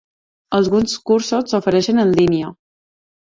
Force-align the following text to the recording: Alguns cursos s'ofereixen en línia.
Alguns 0.59 0.95
cursos 1.09 1.53
s'ofereixen 1.53 2.05
en 2.05 2.15
línia. 2.21 2.49